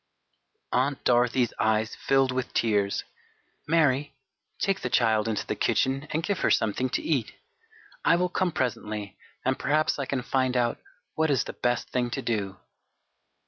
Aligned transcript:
Aunt 0.71 1.03
Dorothy's 1.03 1.53
eyes 1.59 1.93
filled 1.93 2.31
with 2.31 2.55
tears. 2.55 3.03
"Mary, 3.67 4.15
take 4.57 4.79
the 4.79 4.89
child 4.89 5.27
into 5.27 5.45
the 5.45 5.55
kitchen 5.55 6.07
and 6.09 6.23
give 6.23 6.39
her 6.39 6.49
something 6.49 6.89
to 6.89 7.03
eat. 7.03 7.33
I 8.03 8.15
will 8.15 8.27
come 8.29 8.51
presently 8.51 9.19
and 9.45 9.59
perhaps 9.59 9.99
I 9.99 10.07
can 10.07 10.23
find 10.23 10.57
out 10.57 10.79
what 11.13 11.29
is 11.29 11.43
the 11.43 11.53
best 11.53 11.89
thing 11.91 12.09
to 12.17 12.21
do." 12.23 12.57